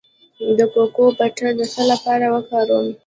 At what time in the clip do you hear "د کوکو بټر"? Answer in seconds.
0.57-1.47